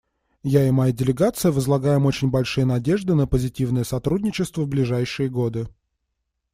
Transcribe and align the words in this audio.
Я 0.41 0.67
и 0.67 0.71
моя 0.71 0.91
делегация 0.91 1.51
возлагаем 1.51 2.07
очень 2.07 2.31
большие 2.31 2.65
надежды 2.65 3.13
на 3.13 3.27
позитивное 3.27 3.83
сотрудничество 3.83 4.63
в 4.63 4.67
ближайшие 4.67 5.29
годы. 5.29 5.67